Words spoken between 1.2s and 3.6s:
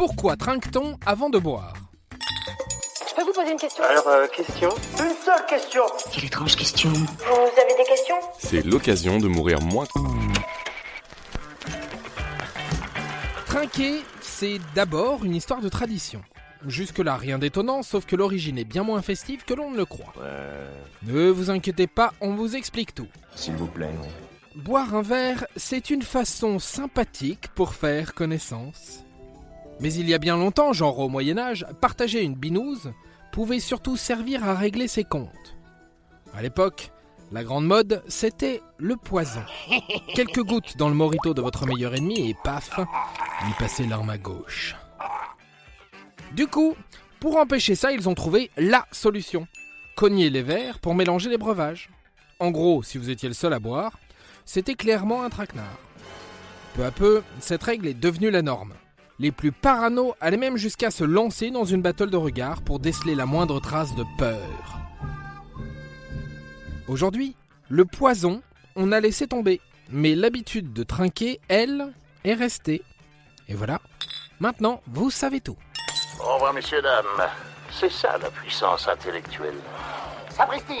de boire? Je peux vous poser une